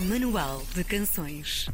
Manual 0.00 0.62
de 0.74 0.82
Canções. 0.82 1.68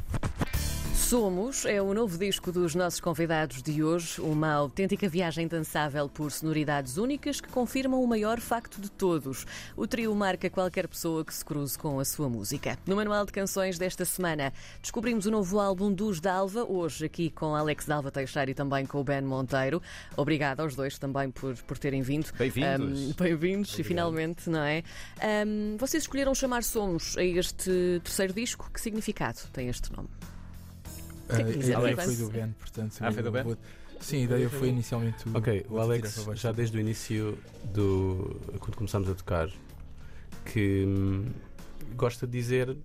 Somos 1.06 1.65
é 1.65 1.81
o 1.81 1.94
novo 1.94 2.18
disco 2.18 2.50
dos 2.50 2.74
nossos 2.74 2.98
convidados 2.98 3.62
de 3.62 3.81
hoje, 3.81 4.21
uma 4.21 4.53
autêntica 4.53 5.08
viagem 5.08 5.46
dançável 5.46 6.08
por 6.08 6.32
sonoridades 6.32 6.96
únicas 6.96 7.40
que 7.40 7.48
confirmam 7.48 8.02
o 8.02 8.08
maior 8.08 8.40
facto 8.40 8.80
de 8.80 8.90
todos. 8.90 9.46
O 9.77 9.87
trio 9.87 10.12
marca 10.16 10.50
qualquer 10.50 10.88
pessoa 10.88 11.24
que 11.24 11.32
se 11.32 11.45
cruze 11.45 11.79
com 11.79 12.00
a 12.00 12.04
sua 12.04 12.29
música. 12.29 12.77
No 12.84 12.96
Manual 12.96 13.24
de 13.24 13.30
Canções 13.30 13.78
desta 13.78 14.04
semana, 14.04 14.53
descobrimos 14.82 15.26
o 15.26 15.30
novo 15.30 15.60
álbum 15.60 15.92
dos 15.92 16.21
Dalva, 16.21 16.64
hoje 16.64 17.05
aqui 17.05 17.30
com 17.30 17.54
Alex 17.54 17.86
Dalva 17.86 18.11
Teixeira 18.11 18.50
e 18.50 18.54
também 18.54 18.84
com 18.84 18.98
o 18.98 19.04
Ben 19.04 19.23
Monteiro. 19.23 19.80
Obrigada 20.16 20.64
aos 20.64 20.75
dois 20.75 20.98
também 20.98 21.30
por, 21.30 21.54
por 21.54 21.79
terem 21.79 22.02
vindo. 22.02 22.32
Bem-vindos. 22.36 23.00
Um, 23.00 23.12
Bem-vindos 23.12 23.79
e 23.79 23.84
finalmente, 23.84 24.50
não 24.50 24.64
é? 24.64 24.82
Um, 25.46 25.77
vocês 25.77 26.02
escolheram 26.02 26.34
chamar 26.34 26.64
Somos 26.64 27.16
a 27.16 27.23
este 27.23 28.00
terceiro 28.02 28.32
disco. 28.32 28.68
Que 28.75 28.80
significado 28.80 29.38
tem 29.52 29.69
este 29.69 29.93
nome? 29.93 30.09
Que 31.29 31.35
a 31.43 31.51
ideia 31.51 31.77
Alex. 31.77 32.05
foi 32.05 32.16
do 32.16 32.29
Ben, 32.30 32.55
portanto. 32.59 32.97
Ah, 33.01 33.12
foi 33.12 33.23
do 33.23 33.30
Ben? 33.30 33.43
vou- 33.43 33.57
Sim, 34.01 34.19
a 34.19 34.21
ideia 34.25 34.51
foi 34.51 34.69
inicialmente. 34.69 35.25
Ok, 35.34 35.65
o 35.67 35.71
vou 35.71 35.80
Alex, 35.80 36.27
já 36.34 36.53
desde 36.53 36.77
o 36.77 36.80
início 36.80 37.39
do. 37.73 38.41
quando 38.61 38.77
começámos 38.77 39.09
a 39.09 39.15
tocar, 39.15 39.48
que 40.45 40.84
hum, 40.87 41.25
gosta 41.97 42.27
de 42.27 42.33
dizer 42.33 42.77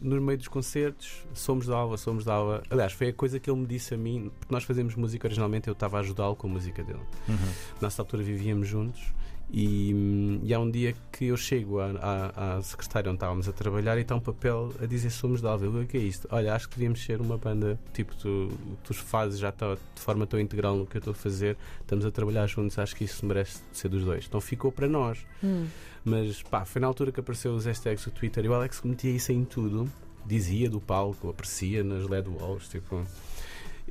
no 0.00 0.20
meio 0.20 0.36
dos 0.38 0.48
concertos, 0.48 1.24
somos 1.32 1.66
da 1.66 1.76
Alva, 1.76 1.96
somos 1.96 2.24
da 2.24 2.34
Alva. 2.34 2.62
Aliás, 2.68 2.92
foi 2.92 3.08
a 3.08 3.12
coisa 3.12 3.40
que 3.40 3.48
ele 3.50 3.60
me 3.60 3.66
disse 3.66 3.94
a 3.94 3.96
mim, 3.96 4.30
porque 4.38 4.52
nós 4.52 4.64
fazemos 4.64 4.94
música 4.94 5.26
originalmente, 5.26 5.68
eu 5.68 5.72
estava 5.72 5.96
a 5.96 6.00
ajudá-lo 6.00 6.36
com 6.36 6.46
a 6.48 6.50
música 6.50 6.82
dele. 6.84 7.00
Uhum. 7.28 7.36
Nessa 7.80 8.02
altura 8.02 8.22
vivíamos 8.22 8.68
juntos 8.68 9.02
e, 9.50 10.40
e 10.42 10.52
há 10.52 10.58
um 10.58 10.70
dia 10.70 10.94
que 11.12 11.26
eu 11.26 11.36
chego 11.36 11.78
à, 11.78 11.90
à, 12.00 12.56
à 12.56 12.62
secretária 12.62 13.10
onde 13.10 13.16
estávamos 13.16 13.48
a 13.48 13.52
trabalhar 13.52 13.96
e 13.96 14.00
está 14.00 14.14
um 14.16 14.20
papel 14.20 14.72
a 14.82 14.86
dizer 14.86 15.10
somos 15.10 15.40
da 15.40 15.50
Alva. 15.50 15.66
Eu, 15.66 15.82
o 15.82 15.86
que 15.86 15.96
é 15.96 16.00
isto? 16.00 16.26
Olha, 16.30 16.54
acho 16.54 16.68
que 16.68 16.74
devíamos 16.74 17.02
ser 17.02 17.20
uma 17.20 17.38
banda, 17.38 17.78
tipo, 17.92 18.14
tu, 18.16 18.50
tu 18.82 18.92
fazes 18.92 19.38
já 19.38 19.52
tá 19.52 19.74
de 19.74 20.00
forma 20.00 20.26
tão 20.26 20.40
integral 20.40 20.76
no 20.76 20.86
que 20.86 20.96
eu 20.96 20.98
estou 20.98 21.12
a 21.12 21.14
fazer, 21.14 21.56
estamos 21.80 22.04
a 22.04 22.10
trabalhar 22.10 22.46
juntos, 22.48 22.78
acho 22.78 22.96
que 22.96 23.04
isso 23.04 23.24
merece 23.24 23.60
ser 23.72 23.88
dos 23.88 24.04
dois. 24.04 24.26
Então 24.26 24.40
ficou 24.40 24.72
para 24.72 24.88
nós. 24.88 25.24
Hum. 25.42 25.66
Mas 26.04 26.42
pá, 26.42 26.64
foi 26.64 26.80
na 26.80 26.88
altura 26.88 27.12
que 27.12 27.20
apareceu 27.20 27.54
os 27.54 27.66
hashtags 27.66 28.04
do 28.04 28.10
Twitter 28.10 28.44
e 28.44 28.48
o 28.48 28.54
Alex 28.54 28.82
metia 28.82 29.10
isso 29.10 29.32
em 29.32 29.44
tudo, 29.44 29.90
dizia 30.24 30.68
do 30.68 30.80
palco, 30.80 31.30
aprecia 31.30 31.84
nas 31.84 32.08
LED 32.08 32.28
walls, 32.28 32.68
tipo. 32.68 33.04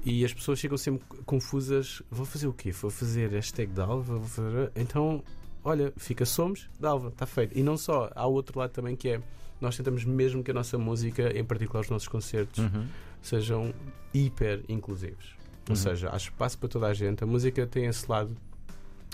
E 0.04 0.24
as 0.24 0.34
pessoas 0.34 0.60
ficam 0.60 0.78
sempre 0.78 1.04
confusas. 1.26 2.04
Vou 2.12 2.26
fazer 2.26 2.48
o 2.48 2.54
quê? 2.54 2.72
Vou 2.72 2.92
fazer 2.92 3.32
hashtag 3.32 3.72
da 3.72 3.86
Alva? 3.86 4.18
Vou 4.18 4.28
fazer... 4.28 4.72
Então, 4.76 5.24
olha, 5.66 5.92
fica 5.98 6.26
somos 6.26 6.70
da 6.80 6.92
Alva, 6.92 7.10
está 7.10 7.26
feito. 7.26 7.58
E 7.58 7.62
não 7.64 7.76
só, 7.76 8.10
há 8.16 8.26
o 8.26 8.32
outro 8.34 8.58
lado 8.58 8.72
também 8.72 8.96
que 8.96 9.10
é. 9.10 9.22
Nós 9.60 9.76
tentamos 9.76 10.06
mesmo 10.06 10.44
que 10.44 10.52
a 10.52 10.54
nossa 10.54 10.78
música, 10.78 11.38
em 11.38 11.44
particular 11.44 11.82
os 11.82 11.90
nossos 11.90 12.08
concertos, 12.08 12.60
Uhum. 12.60 12.86
sejam 13.22 13.74
hiper 14.14 14.64
inclusivos. 14.70 15.36
Ou 15.68 15.72
Uhum. 15.72 15.76
seja, 15.76 16.10
há 16.14 16.18
espaço 16.18 16.58
para 16.60 16.70
toda 16.70 16.88
a 16.88 16.94
gente. 16.94 17.24
A 17.24 17.28
música 17.28 17.66
tem 17.66 17.86
esse 17.86 18.10
lado 18.10 18.36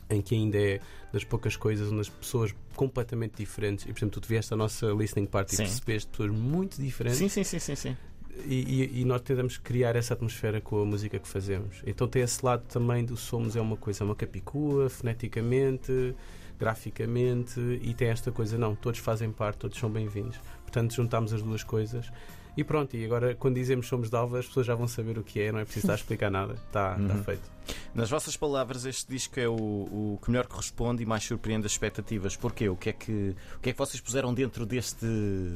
em 0.09 0.21
que 0.21 0.35
ainda 0.35 0.57
é 0.57 0.79
das 1.13 1.23
poucas 1.23 1.55
coisas 1.55 1.89
onde 1.89 2.01
as 2.01 2.09
pessoas 2.09 2.53
completamente 2.75 3.35
diferentes, 3.37 3.85
e 3.85 3.93
por 3.93 3.99
exemplo, 3.99 4.19
tu 4.19 4.27
vieste 4.27 4.53
à 4.53 4.57
nossa 4.57 4.87
listening 4.87 5.25
party 5.25 5.55
Sim. 5.55 5.63
e 5.63 5.65
percebeste 5.67 6.09
pessoas 6.09 6.31
muito 6.31 6.81
diferentes 6.81 7.17
Sim, 7.19 7.29
sim, 7.29 7.43
sim, 7.45 7.59
sim, 7.59 7.75
sim. 7.75 7.97
e, 8.45 8.55
e- 8.97 9.01
e 9.01 9.05
nós 9.05 9.21
tentamos 9.21 9.57
criar 9.57 9.95
essa 9.95 10.13
atmosfera 10.13 10.59
com 10.59 10.81
a 10.81 10.85
música 10.85 11.17
que 11.19 11.27
fazemos. 11.27 11.81
Então 11.85 12.07
tem 12.09 12.23
esse 12.23 12.43
lado 12.45 12.63
também 12.67 13.05
do 13.05 13.15
somos 13.15 13.55
é 13.55 13.61
uma 13.61 13.77
coisa, 13.77 14.03
é 14.03 14.05
uma 14.05 14.15
capicua, 14.15 14.89
foneticamente, 14.89 16.13
graficamente, 16.61 17.59
e 17.81 17.93
tem 17.93 18.09
esta 18.09 18.31
coisa, 18.31 18.57
não, 18.57 18.75
todos 18.75 18.99
fazem 18.99 19.31
parte, 19.31 19.57
todos 19.57 19.77
são 19.79 19.89
bem-vindos. 19.89 20.39
Portanto, 20.61 20.93
juntámos 20.93 21.33
as 21.33 21.41
duas 21.41 21.63
coisas. 21.63 22.11
E 22.55 22.63
pronto, 22.63 22.95
e 22.97 23.05
agora 23.05 23.33
quando 23.33 23.55
dizemos 23.55 23.87
somos 23.87 24.09
de 24.09 24.15
Alva, 24.15 24.37
as 24.39 24.45
pessoas 24.45 24.65
já 24.67 24.75
vão 24.75 24.85
saber 24.87 25.17
o 25.17 25.23
que 25.23 25.39
é, 25.39 25.51
não 25.53 25.59
é 25.59 25.63
preciso 25.63 25.85
estar 25.85 25.93
a 25.93 25.95
explicar 25.95 26.29
nada. 26.29 26.53
Está 26.53 26.97
está 27.01 27.13
Uhum. 27.15 27.23
feito. 27.23 27.49
Nas 27.95 28.09
vossas 28.09 28.35
palavras, 28.37 28.85
este 28.85 29.09
disco 29.09 29.39
é 29.39 29.47
o, 29.47 29.53
o 29.53 30.19
que 30.21 30.29
melhor 30.29 30.45
corresponde 30.47 31.01
e 31.01 31.05
mais 31.05 31.23
surpreende 31.23 31.65
as 31.65 31.71
expectativas. 31.71 32.35
Porquê? 32.35 32.67
O 32.69 32.75
que 32.75 32.89
é 32.89 32.93
que, 32.93 33.35
o 33.55 33.59
que, 33.59 33.69
é 33.69 33.71
que 33.71 33.77
vocês 33.77 34.01
puseram 34.01 34.33
dentro 34.33 34.65
deste 34.65 35.05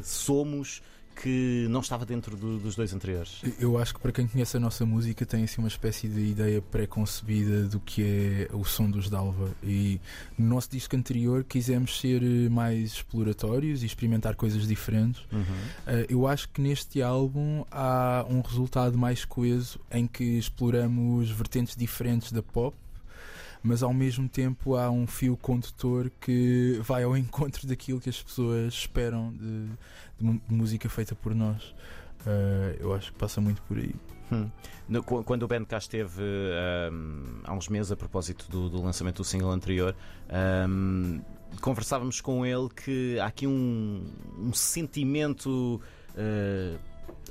Somos 0.04 0.82
que 1.16 1.66
não 1.70 1.80
estava 1.80 2.06
dentro 2.06 2.36
do- 2.36 2.60
dos 2.60 2.76
dois 2.76 2.94
anteriores? 2.94 3.42
Eu 3.60 3.78
acho 3.78 3.94
que 3.94 4.00
para 4.00 4.12
quem 4.12 4.28
conhece 4.28 4.58
a 4.58 4.60
nossa 4.60 4.86
música 4.86 5.26
tem 5.26 5.44
assim 5.46 5.60
uma 5.62 5.68
espécie 5.68 6.08
de 6.08 6.20
ideia 6.20 6.62
pré-concebida 6.62 7.64
do 7.64 7.80
que 7.80 8.48
é 8.52 8.56
o 8.56 8.64
som 8.64 8.90
dos 8.90 9.10
Dalva. 9.10 9.50
E 9.64 10.00
no 10.38 10.48
nosso 10.48 10.70
disco 10.70 10.96
anterior 10.96 11.44
quisemos 11.44 12.00
ser 12.00 12.22
eh, 12.22 12.50
mais 12.50 12.94
exploratórios 12.94 13.82
e 13.84 13.86
experimentar 13.86 14.36
coisas 14.36 14.68
diferentes. 14.68 15.22
Uh, 15.32 15.46
eu 16.10 16.28
acho 16.28 16.50
que 16.50 16.62
neste 16.62 17.02
álbum 17.02 17.64
há 17.72 18.26
um 18.30 18.42
resultado 18.42 18.98
mais 18.98 19.24
coeso 19.26 19.80
em 19.92 20.06
que 20.08 20.24
exploramos 20.24 21.30
vertentes 21.32 21.76
diferentes 21.76 22.32
da 22.32 22.42
pop, 22.44 22.76
mas 23.66 23.82
ao 23.82 23.94
mesmo 23.94 24.30
tempo 24.30 24.76
há 24.76 24.90
um 24.92 25.08
fio 25.08 25.36
condutor 25.36 26.12
que 26.22 26.80
vai 26.84 27.04
ao 27.04 27.18
encontro 27.18 27.68
daquilo 27.68 28.00
que 28.00 28.10
as 28.10 28.22
pessoas 28.22 28.74
esperam 28.74 29.34
de, 29.34 29.68
de 30.48 30.54
música 30.54 30.88
feita 30.88 31.16
por 31.16 31.34
nós. 31.34 31.74
Uh, 32.22 32.76
eu 32.80 32.94
acho 32.94 33.12
que 33.12 33.18
passa 33.18 33.42
muito 33.42 33.62
por 33.64 33.78
aí. 33.78 33.94
Hum. 34.32 34.50
No- 34.88 35.04
qu- 35.04 35.24
quando 35.24 35.44
o 35.44 35.48
Ben 35.48 35.64
cá 35.66 35.78
esteve 35.78 36.22
ahm, 36.22 37.42
há 37.44 37.54
uns 37.54 37.68
meses 37.70 37.92
a 37.92 37.96
propósito 37.96 38.50
do, 38.50 38.70
do 38.70 38.82
lançamento 38.82 39.18
do 39.18 39.24
single 39.24 39.52
anterior, 39.52 39.96
ahm, 40.30 41.20
conversávamos 41.62 42.22
com 42.22 42.44
ele 42.46 42.68
que 42.70 43.20
há 43.20 43.26
aqui 43.28 43.46
um, 43.48 44.04
um 44.40 44.54
sentimento 44.54 45.80
ah, 46.18 46.78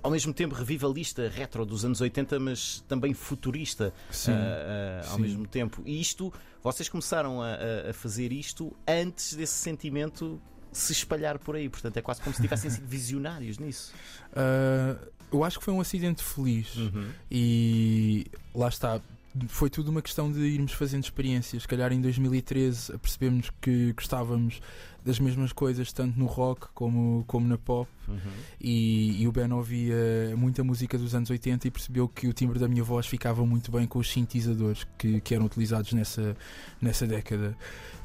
ao 0.03 0.11
mesmo 0.11 0.33
tempo 0.35 0.55
revivalista, 0.55 1.29
retro 1.29 1.65
dos 1.65 1.85
anos 1.85 2.01
80, 2.01 2.39
mas 2.39 2.85
também 2.89 3.15
futurista 3.15 3.93
Sim. 4.11 4.33
ah, 4.33 5.01
ah, 5.05 5.11
ao 5.11 5.17
sim. 5.17 5.23
mesmo 5.23 5.47
tempo. 5.47 5.83
E 5.87 6.01
isto, 6.01 6.33
vocês 6.63 6.89
começaram 6.89 7.41
a, 7.41 7.55
a- 7.55 7.91
a 7.91 7.93
fazer 7.95 8.33
isto 8.33 8.75
antes 8.87 9.35
desse 9.35 9.55
sentimento 9.55 10.41
se 10.73 10.93
espalhar 10.93 11.39
por 11.39 11.57
aí. 11.57 11.69
Portanto, 11.69 11.97
é 11.97 12.03
quase 12.03 12.21
como 12.21 12.35
se 12.35 12.43
tivessem 12.43 12.69
sido 12.71 12.87
visionários 12.87 13.59
nisso. 13.59 13.95
Uh, 14.33 15.07
eu 15.33 15.43
acho 15.45 15.59
que 15.59 15.65
foi 15.65 15.73
um 15.73 15.81
acidente 15.81 16.23
feliz. 16.23 16.75
Uhum. 16.77 17.09
E 17.31 18.27
lá 18.55 18.69
está. 18.69 19.01
Foi 19.49 19.69
tudo 19.69 19.91
uma 19.91 20.01
questão 20.01 20.31
de 20.31 20.41
irmos 20.41 20.73
fazendo 20.73 21.03
experiências. 21.03 21.63
Se 21.63 21.69
calhar 21.69 21.93
em 21.93 22.01
2013 22.01 22.97
percebemos 22.99 23.51
que 23.61 23.93
gostávamos 23.93 24.61
das 25.05 25.19
mesmas 25.19 25.53
coisas, 25.53 25.93
tanto 25.93 26.19
no 26.19 26.25
rock 26.25 26.69
como, 26.73 27.25
como 27.27 27.47
na 27.47 27.59
pop. 27.59 27.91
Uhum. 28.09 28.17
E, 28.61 29.23
e 29.23 29.29
o 29.29 29.33
Ben 29.33 29.53
ouvia 29.53 30.35
muita 30.37 30.65
música 30.65 30.97
dos 30.97 31.15
anos 31.15 31.29
80 31.29 31.69
e 31.69 31.71
percebeu 31.71 32.09
que 32.09 32.27
o 32.27 32.33
timbre 32.33 32.59
da 32.59 32.67
minha 32.67 32.83
voz 32.83 33.07
ficava 33.07 33.45
muito 33.45 33.71
bem 33.71 33.87
com 33.87 33.99
os 33.99 34.11
sintetizadores 34.11 34.87
que, 34.97 35.21
que 35.21 35.35
eram 35.35 35.45
utilizados 35.45 35.93
nessa, 35.93 36.35
nessa 36.81 37.07
década. 37.07 37.57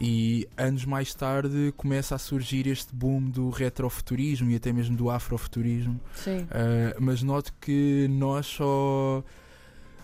E 0.01 0.47
anos 0.57 0.83
mais 0.83 1.13
tarde 1.13 1.73
começa 1.77 2.15
a 2.15 2.17
surgir 2.17 2.67
este 2.67 2.93
boom 2.93 3.29
do 3.29 3.49
retrofuturismo 3.49 4.49
e 4.49 4.55
até 4.55 4.73
mesmo 4.73 4.97
do 4.97 5.09
afrofuturismo. 5.09 5.99
Sim. 6.15 6.39
Uh, 6.39 6.99
mas 6.99 7.21
noto 7.21 7.53
que 7.61 8.07
nós 8.09 8.45
só 8.45 9.23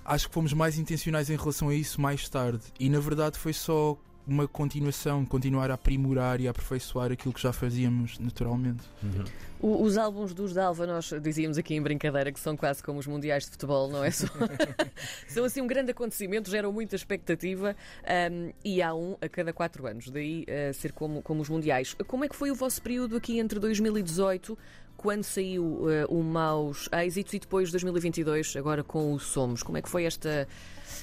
acho 0.05 0.27
que 0.27 0.33
fomos 0.33 0.53
mais 0.53 0.77
intencionais 0.77 1.29
em 1.29 1.35
relação 1.35 1.69
a 1.69 1.75
isso 1.75 1.99
mais 1.99 2.29
tarde. 2.29 2.63
E 2.79 2.87
na 2.87 2.99
verdade 2.99 3.37
foi 3.37 3.53
só 3.53 3.97
uma 4.27 4.47
continuação, 4.47 5.23
continuar 5.25 5.69
a 5.69 5.75
aprimorar 5.75 6.41
e 6.41 6.47
a 6.47 6.51
aperfeiçoar 6.51 7.11
aquilo 7.11 7.33
que 7.33 7.41
já 7.41 7.53
fazíamos 7.53 8.17
naturalmente. 8.19 8.83
Uhum. 9.03 9.23
O- 9.59 9.83
Os 9.83 9.97
álbuns 9.97 10.33
dos 10.33 10.53
Dalva, 10.53 10.85
nós 10.87 11.11
dizíamos 11.21 11.57
aqui 11.57 11.75
em 11.75 11.81
brincadeira 11.81 12.31
que 12.31 12.39
são 12.39 12.57
quase 12.57 12.81
como 12.83 12.99
os 12.99 13.07
mundiais 13.07 13.45
de 13.45 13.51
futebol, 13.51 13.89
não 13.89 14.03
é 14.03 14.11
só? 14.11 14.25
são 15.27 15.43
assim 15.45 15.61
um 15.61 15.67
grande 15.67 15.91
acontecimento, 15.91 16.49
geram 16.49 16.71
muita 16.71 16.95
expectativa 16.95 17.75
ahm, 18.03 18.51
e 18.63 18.81
há 18.81 18.93
um 18.93 19.15
a 19.21 19.29
cada 19.29 19.53
quatro 19.53 19.85
anos, 19.87 20.09
daí 20.09 20.43
eh, 20.47 20.71
ser 20.73 20.91
como, 20.91 21.21
como 21.21 21.41
os 21.41 21.49
mundiais. 21.49 21.95
Como 22.07 22.25
é 22.25 22.27
que 22.27 22.35
foi 22.35 22.51
o 22.51 22.55
vosso 22.55 22.81
período 22.81 23.15
aqui 23.15 23.39
entre 23.39 23.59
2018, 23.59 24.57
quando 24.97 25.23
saiu 25.23 25.89
eh, 25.89 26.05
o 26.09 26.23
Maus 26.23 26.89
Êxitos, 26.91 27.33
e 27.33 27.39
depois 27.39 27.69
2022, 27.71 28.55
agora 28.55 28.83
com 28.83 29.13
o 29.13 29.19
Somos? 29.19 29.61
Como 29.63 29.77
é 29.77 29.81
que 29.81 29.89
foi 29.89 30.05
esta, 30.05 30.47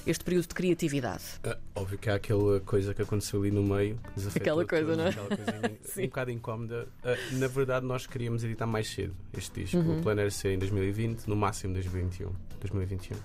este 0.05 0.23
período 0.23 0.47
de 0.47 0.53
criatividade? 0.55 1.23
Ah, 1.43 1.57
óbvio 1.75 1.97
que 1.97 2.09
há 2.09 2.15
aquela 2.15 2.59
coisa 2.61 2.93
que 2.93 3.01
aconteceu 3.01 3.41
ali 3.41 3.51
no 3.51 3.63
meio. 3.63 3.99
que 4.31 4.37
Aquela 4.39 4.65
coisa, 4.65 4.85
todos, 4.85 4.97
não 4.97 5.05
é? 5.05 5.09
Aquela 5.09 5.27
coisa 5.27 5.71
Sim. 5.83 6.01
um 6.03 6.05
bocado 6.07 6.31
incómoda. 6.31 6.87
Ah, 7.03 7.15
na 7.33 7.47
verdade, 7.47 7.85
nós 7.85 8.05
queríamos 8.07 8.43
editar 8.43 8.65
mais 8.67 8.87
cedo 8.89 9.13
este 9.37 9.61
disco. 9.63 9.77
Uhum. 9.77 9.99
O 9.99 10.03
plano 10.03 10.21
era 10.21 10.31
ser 10.31 10.53
em 10.53 10.59
2020, 10.59 11.27
no 11.27 11.35
máximo 11.35 11.73
2021. 11.73 12.31
2021. 12.61 13.17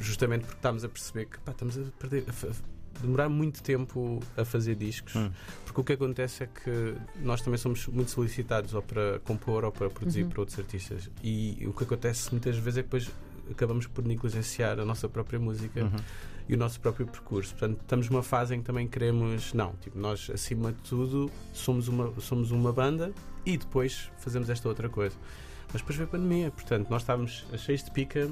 Justamente 0.00 0.42
porque 0.42 0.56
estávamos 0.58 0.84
a 0.84 0.88
perceber 0.88 1.26
que 1.26 1.38
pá, 1.40 1.52
estamos 1.52 1.78
a 1.78 1.82
perder. 1.98 2.24
a 2.28 2.76
a 2.96 2.98
demorar 3.02 3.28
muito 3.28 3.62
tempo 3.62 4.20
a 4.38 4.42
fazer 4.44 4.74
discos. 4.74 5.14
Hum. 5.16 5.30
Porque 5.66 5.80
o 5.82 5.84
que 5.84 5.92
acontece 5.92 6.44
é 6.44 6.46
que 6.46 6.94
nós 7.20 7.42
também 7.42 7.58
somos 7.58 7.86
muito 7.88 8.10
solicitados 8.10 8.72
ou 8.72 8.80
para 8.80 9.18
compor 9.18 9.64
ou 9.66 9.70
para 9.70 9.90
produzir 9.90 10.22
Uhum. 10.22 10.30
para 10.30 10.40
outros 10.40 10.58
artistas. 10.58 11.10
E 11.22 11.62
o 11.66 11.74
que 11.74 11.84
acontece 11.84 12.30
muitas 12.32 12.56
vezes 12.56 12.78
é 12.78 12.82
que 12.82 12.86
depois 12.88 13.10
acabamos 13.50 13.86
por 13.86 14.04
negligenciar 14.04 14.78
a 14.80 14.84
nossa 14.84 15.08
própria 15.08 15.38
música 15.38 15.84
Uhum. 15.84 15.96
e 16.48 16.54
o 16.54 16.56
nosso 16.58 16.80
próprio 16.80 17.06
percurso. 17.06 17.52
Portanto, 17.54 17.80
estamos 17.82 18.08
numa 18.08 18.22
fase 18.22 18.54
em 18.54 18.60
que 18.60 18.64
também 18.64 18.86
queremos. 18.86 19.52
Não, 19.52 19.72
tipo, 19.80 19.98
nós, 19.98 20.30
acima 20.32 20.72
de 20.72 20.80
tudo, 20.82 21.30
somos 21.52 21.88
uma, 21.88 22.12
somos 22.20 22.50
uma 22.50 22.72
banda 22.72 23.12
e 23.44 23.56
depois 23.56 24.10
fazemos 24.18 24.48
esta 24.50 24.68
outra 24.68 24.88
coisa. 24.88 25.16
Mas 25.72 25.82
depois 25.82 25.96
veio 25.96 26.08
a 26.08 26.12
pandemia, 26.12 26.50
portanto, 26.50 26.88
nós 26.88 27.02
estávamos 27.02 27.44
cheios 27.58 27.82
de 27.82 27.90
pica. 27.90 28.30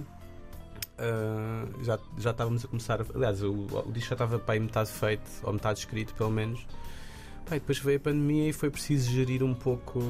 ah, 0.98 1.66
já, 1.82 1.98
já 2.18 2.30
estávamos 2.30 2.64
a 2.64 2.68
começar. 2.68 3.00
A, 3.00 3.04
aliás, 3.14 3.42
o, 3.42 3.52
o 3.52 3.92
disco 3.92 4.10
já 4.10 4.14
estava 4.14 4.38
para 4.38 4.58
metade 4.60 4.90
feito, 4.90 5.28
ou 5.42 5.52
metade 5.52 5.80
escrito, 5.80 6.14
pelo 6.14 6.30
menos. 6.30 6.64
Depois 7.50 7.78
veio 7.78 7.98
a 7.98 8.00
pandemia 8.00 8.48
e 8.48 8.52
foi 8.52 8.70
preciso 8.70 9.10
gerir 9.10 9.42
um 9.42 9.52
pouco 9.52 10.00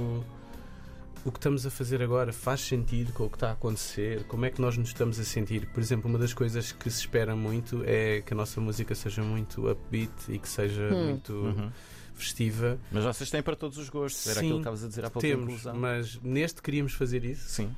o 1.25 1.33
que 1.33 1.39
estamos 1.39 1.65
a 1.67 1.71
fazer 1.71 2.03
agora. 2.03 2.33
Faz 2.33 2.61
sentido 2.61 3.13
com 3.13 3.25
o 3.25 3.31
que 3.31 3.37
está 3.37 3.49
a 3.51 3.53
acontecer? 3.53 4.25
Como 4.25 4.45
é 4.45 4.51
que 4.51 4.61
nós 4.61 4.77
nos 4.77 4.89
estamos 4.89 5.19
a 5.19 5.25
sentir? 5.25 5.67
Por 5.67 5.81
exemplo, 5.81 6.09
uma 6.11 6.19
das 6.19 6.35
coisas 6.35 6.73
que 6.73 6.91
se 6.91 7.01
espera 7.01 7.35
muito 7.35 7.83
é 7.87 8.21
que 8.21 8.33
a 8.35 8.37
nossa 8.37 8.61
música 8.61 8.95
seja 8.95 9.23
muito 9.23 9.71
upbeat 9.71 10.13
e 10.29 10.39
que 10.39 10.49
seja 10.49 10.83
Hum. 10.93 11.05
muito 11.09 11.33
Uhum. 11.33 11.71
festiva. 12.15 12.79
Mas 12.93 13.05
vocês 13.05 13.31
têm 13.31 13.43
para 13.43 13.57
todos 13.57 13.79
os 13.79 13.89
gostos. 13.89 14.27
Era 14.27 14.35
Sim, 14.41 14.47
aquilo 14.47 14.55
que 14.59 14.61
estavas 14.61 14.85
a 14.85 14.89
dizer 14.89 15.05
há 15.05 15.11
pouco. 15.11 15.27
Temos, 15.27 15.65
mas 15.75 16.21
neste 16.23 16.61
queríamos 16.63 16.93
fazer 16.93 17.25
isso. 17.25 17.49
Sim. 17.49 17.75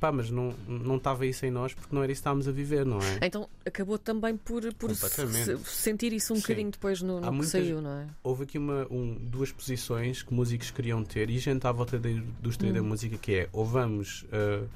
Pá, 0.00 0.10
mas 0.10 0.30
não, 0.30 0.54
não 0.66 0.96
estava 0.96 1.26
isso 1.26 1.44
em 1.44 1.50
nós 1.50 1.74
porque 1.74 1.94
não 1.94 2.02
era 2.02 2.10
isso 2.10 2.20
que 2.20 2.22
estávamos 2.22 2.48
a 2.48 2.52
viver, 2.52 2.86
não 2.86 2.98
é? 2.98 3.18
Então 3.26 3.46
acabou 3.66 3.98
também 3.98 4.34
por, 4.36 4.62
por 4.74 4.94
se- 4.94 5.58
sentir 5.64 6.12
isso 6.14 6.32
um 6.32 6.36
Sim. 6.36 6.42
bocadinho 6.42 6.70
depois 6.70 7.02
no, 7.02 7.16
no 7.20 7.26
que 7.26 7.30
muitas- 7.30 7.50
saiu, 7.50 7.82
não 7.82 7.90
é? 7.90 8.06
Houve 8.22 8.44
aqui 8.44 8.56
uma, 8.56 8.86
um- 8.90 9.14
duas 9.20 9.52
posições 9.52 10.22
que 10.22 10.32
músicos 10.32 10.70
queriam 10.70 11.04
ter 11.04 11.28
e 11.28 11.38
gente 11.38 11.66
à 11.66 11.72
volta 11.72 11.98
da 11.98 12.10
indústria 12.10 12.70
Hum. 12.70 12.74
da 12.74 12.82
música 12.82 13.18
que 13.18 13.34
é 13.34 13.48
ou 13.52 13.64
vamos 13.64 14.24
ah, 14.32 14.66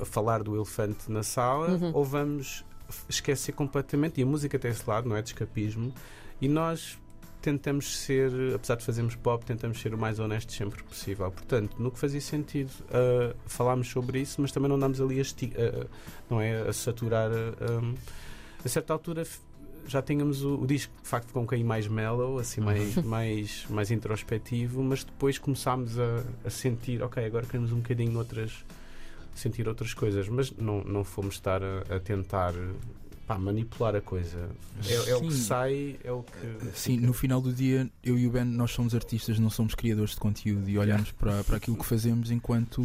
a 0.00 0.04
falar 0.04 0.42
do 0.42 0.54
elefante 0.56 1.10
na 1.10 1.22
sala 1.22 1.70
Uhum. 1.72 1.90
ou 1.94 2.04
vamos 2.04 2.64
esquecer 3.08 3.52
completamente 3.52 4.18
e 4.20 4.22
a 4.22 4.26
música 4.26 4.58
tem 4.58 4.70
esse 4.70 4.88
lado, 4.88 5.08
não 5.08 5.16
é 5.16 5.22
de 5.22 5.28
escapismo 5.30 5.92
e 6.40 6.48
nós 6.48 6.98
tentamos 7.42 7.98
ser, 7.98 8.30
apesar 8.54 8.76
de 8.76 8.84
fazermos 8.84 9.14
pop, 9.16 9.44
tentamos 9.44 9.80
ser 9.80 9.92
o 9.92 9.98
mais 9.98 10.18
honestos 10.18 10.54
sempre 10.56 10.82
possível. 10.82 11.30
Portanto, 11.30 11.76
no 11.78 11.90
que 11.90 11.98
fazia 11.98 12.20
sentido, 12.20 12.70
ah, 12.90 13.34
falámos 13.46 13.88
sobre 13.88 14.20
isso, 14.20 14.40
mas 14.40 14.50
também 14.52 14.68
não 14.70 14.78
damos 14.78 15.00
ali 15.00 15.20
a, 15.20 15.22
a- 15.22 15.86
não 16.30 16.40
é, 16.40 16.62
a 16.68 16.72
saturar. 16.72 17.30
ah, 17.30 17.94
a 18.64 18.68
certa 18.68 18.92
altura 18.92 19.24
já 19.88 20.00
tínhamos 20.00 20.44
o, 20.44 20.54
o 20.60 20.66
disco 20.66 20.92
de 21.02 21.08
facto 21.08 21.26
ficou 21.26 21.42
um 21.42 21.44
bocadinho 21.44 21.66
mais 21.68 21.88
mellow, 21.88 22.38
assim 22.38 22.60
mais, 22.60 22.94
mais, 23.04 23.66
mais 23.68 23.90
introspectivo, 23.90 24.80
mas 24.82 25.02
depois 25.02 25.38
começámos 25.38 25.98
a, 25.98 26.22
a 26.44 26.50
sentir, 26.50 27.02
ok, 27.02 27.24
agora 27.24 27.44
queremos 27.44 27.72
um 27.72 27.78
bocadinho 27.80 28.16
outras 28.16 28.64
sentir 29.34 29.66
outras 29.66 29.92
coisas, 29.94 30.28
mas 30.28 30.52
não, 30.52 30.84
não 30.84 31.02
fomos 31.02 31.34
estar 31.36 31.60
a, 31.62 31.96
a 31.96 31.98
tentar 31.98 32.52
pá, 33.34 33.38
manipular 33.38 33.94
a 33.96 34.00
coisa. 34.00 34.50
É, 34.86 35.10
é 35.10 35.16
o 35.16 35.20
que 35.22 35.32
sai, 35.34 35.98
é 36.04 36.12
o 36.12 36.22
que. 36.22 36.70
Sim, 36.78 36.98
no 36.98 37.12
final 37.12 37.40
do 37.40 37.52
dia, 37.52 37.88
eu 38.02 38.18
e 38.18 38.26
o 38.26 38.30
Ben, 38.30 38.44
nós 38.44 38.70
somos 38.72 38.94
artistas, 38.94 39.38
não 39.38 39.50
somos 39.50 39.74
criadores 39.74 40.10
de 40.12 40.16
conteúdo 40.20 40.68
e 40.68 40.78
olhamos 40.78 41.10
para, 41.12 41.42
para 41.44 41.56
aquilo 41.56 41.76
que 41.76 41.84
fazemos 41.86 42.30
enquanto 42.30 42.82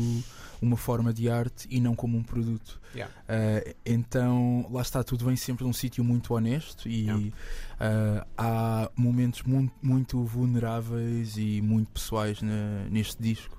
uma 0.62 0.76
forma 0.78 1.14
de 1.14 1.30
arte 1.30 1.68
e 1.70 1.80
não 1.80 1.96
como 1.96 2.18
um 2.18 2.24
produto. 2.24 2.80
Yeah. 2.96 3.14
Ah, 3.28 3.74
então, 3.86 4.68
lá 4.72 4.82
está, 4.82 5.04
tudo 5.04 5.26
vem 5.26 5.36
sempre 5.36 5.64
de 5.66 5.70
um 5.70 5.74
sítio 5.74 6.04
muito 6.04 6.34
honesto 6.34 6.88
e 6.90 7.06
Yeah. 7.08 7.32
ah, 7.80 8.26
há 8.38 8.92
momentos 8.96 9.44
muito, 9.44 9.74
muito 9.82 10.24
vulneráveis 10.24 11.38
e 11.38 11.62
muito 11.62 11.90
pessoais 11.92 12.42
na- 12.42 12.86
neste 12.90 13.22
disco. 13.22 13.56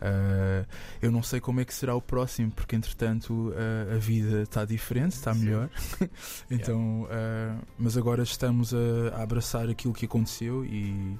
Ah, 0.00 0.64
eu 1.02 1.10
não 1.12 1.22
sei 1.22 1.40
como 1.40 1.60
é 1.60 1.64
que 1.64 1.74
será 1.74 1.94
o 1.94 2.00
próximo, 2.00 2.50
porque 2.50 2.74
entretanto 2.74 3.52
ah, 3.56 3.94
a 3.94 3.98
vida 3.98 4.42
está 4.42 4.64
diferente, 4.64 5.12
está 5.12 5.34
melhor. 5.34 5.68
então, 6.50 7.06
ah, 7.10 7.56
mas 7.78 7.96
agora 7.96 8.22
estamos 8.22 8.72
a, 8.74 8.78
a 9.16 9.22
abraçar 9.22 9.68
aquilo 9.68 9.92
que 9.92 10.06
aconteceu 10.06 10.64
e, 10.64 11.16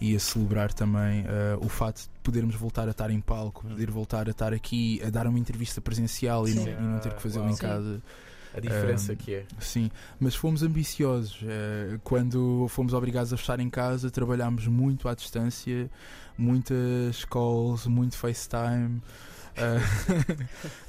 e 0.00 0.16
a 0.16 0.18
celebrar 0.18 0.72
também 0.72 1.24
o 1.60 1.68
fato 1.68 2.02
de 2.02 2.08
podermos 2.22 2.54
voltar 2.54 2.88
a 2.88 2.90
estar 2.90 3.10
em 3.10 3.20
palco, 3.20 3.66
Hum. 3.66 3.70
poder 3.70 3.90
voltar 3.90 4.28
a 4.28 4.30
estar 4.30 4.52
aqui 4.52 5.00
a 5.04 5.10
dar 5.10 5.26
uma 5.26 5.38
entrevista 5.38 5.80
presencial 5.80 6.48
e 6.48 6.54
não, 6.54 6.66
e 6.68 6.80
não 6.80 6.98
ter 6.98 7.14
que 7.14 7.22
fazê-lo 7.22 7.44
Uau. 7.44 7.52
em 7.52 7.56
Sim. 7.56 8.02
A 8.56 8.60
diferença 8.60 9.12
Um, 9.12 9.16
que 9.16 9.34
é. 9.34 9.44
Sim, 9.60 9.90
mas 10.18 10.34
fomos 10.34 10.62
ambiciosos. 10.62 11.38
Eh, 11.42 11.98
Quando 12.02 12.66
fomos 12.68 12.94
obrigados 12.94 13.32
a 13.32 13.36
estar 13.36 13.60
em 13.60 13.68
casa, 13.68 14.10
trabalhámos 14.10 14.66
muito 14.66 15.08
à 15.08 15.14
distância, 15.14 15.90
muitas 16.38 17.24
calls, 17.26 17.86
muito 17.86 18.16
FaceTime. 18.16 19.02
Eh, 19.56 19.80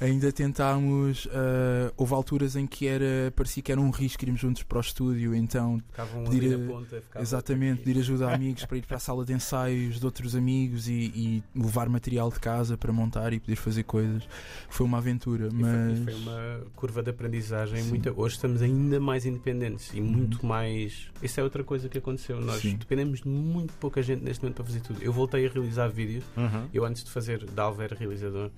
ainda 0.00 0.30
tentámos. 0.32 1.28
eh, 1.30 1.92
houve 1.96 2.14
alturas 2.14 2.56
em 2.56 2.66
que 2.66 2.86
era, 2.86 3.32
parecia 3.34 3.62
que 3.62 3.72
era 3.72 3.80
um 3.80 3.90
risco 3.90 4.24
irmos 4.24 4.40
juntos 4.40 4.62
para 4.62 4.78
o 4.78 4.80
estúdio, 4.80 5.34
então 5.34 5.78
Ficavam 5.90 6.24
pedir, 6.24 6.54
ali 6.54 6.64
na 6.64 6.72
ponta, 6.72 7.00
ficava 7.00 7.22
Exatamente, 7.22 7.82
pedir 7.82 8.00
ajuda 8.00 8.28
a 8.30 8.34
amigos 8.34 8.64
para 8.64 8.76
ir 8.76 8.86
para 8.86 8.96
a 8.96 9.00
sala 9.00 9.24
de 9.24 9.32
ensaios 9.32 9.98
de 9.98 10.04
outros 10.04 10.34
amigos 10.34 10.88
e, 10.88 10.92
e 11.14 11.42
levar 11.54 11.88
material 11.88 12.30
de 12.30 12.38
casa 12.40 12.76
para 12.76 12.92
montar 12.92 13.32
e 13.32 13.40
poder 13.40 13.56
fazer 13.56 13.82
coisas. 13.84 14.22
Foi 14.68 14.86
uma 14.86 14.98
aventura, 14.98 15.46
E 15.46 15.50
foi- 15.50 15.58
mas. 15.60 15.98
e 15.98 16.04
foi, 16.04 16.14
uma 16.14 16.60
curva 16.76 17.02
de 17.02 17.10
aprendizagem 17.10 17.82
Sim. 17.82 17.88
muito. 17.90 18.12
Hoje 18.20 18.34
estamos 18.36 18.62
ainda 18.62 19.00
mais 19.00 19.24
independentes 19.26 19.90
e 19.94 20.00
muito 20.00 20.44
mais. 20.44 21.08
Isso 21.22 21.40
é 21.40 21.42
outra 21.42 21.64
coisa 21.64 21.88
que 21.88 21.98
aconteceu. 21.98 22.40
Nós 22.40 22.60
Sim. 22.60 22.76
dependemos 22.76 23.20
de 23.22 23.28
muito 23.28 23.72
pouca 23.74 24.02
gente 24.02 24.22
neste 24.22 24.42
momento 24.42 24.56
para 24.56 24.64
fazer 24.64 24.80
tudo. 24.80 25.02
Eu 25.02 25.12
voltei 25.12 25.46
a 25.46 25.50
realizar 25.50 25.88
vídeos. 25.88 26.24
Uhum. 26.36 26.68
Eu 26.72 26.84
antes 26.84 27.02
de 27.04 27.10
fazer 27.10 27.44
Dalva 27.50 27.84
era 27.84 27.96
realizador 27.96 28.50